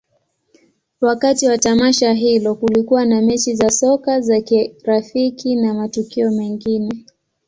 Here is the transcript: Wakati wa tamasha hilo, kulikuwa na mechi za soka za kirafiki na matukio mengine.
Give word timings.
Wakati 1.01 1.47
wa 1.47 1.57
tamasha 1.57 2.13
hilo, 2.13 2.55
kulikuwa 2.55 3.05
na 3.05 3.21
mechi 3.21 3.55
za 3.55 3.69
soka 3.69 4.21
za 4.21 4.41
kirafiki 4.41 5.55
na 5.55 5.73
matukio 5.73 6.31
mengine. 6.31 7.05